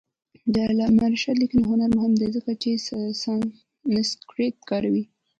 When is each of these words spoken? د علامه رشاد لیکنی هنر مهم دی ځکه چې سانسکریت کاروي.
د 0.53 0.55
علامه 0.69 1.05
رشاد 1.13 1.37
لیکنی 1.41 1.63
هنر 1.71 1.89
مهم 1.97 2.13
دی 2.19 2.27
ځکه 2.35 2.51
چې 2.61 2.69
سانسکریت 3.21 4.55
کاروي. 4.69 5.03